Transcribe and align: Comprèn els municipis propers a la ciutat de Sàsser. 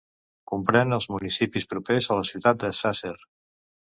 Comprèn 0.51 0.95
els 0.97 1.07
municipis 1.15 1.69
propers 1.75 2.09
a 2.15 2.19
la 2.21 2.25
ciutat 2.31 2.63
de 2.65 2.73
Sàsser. 2.81 3.15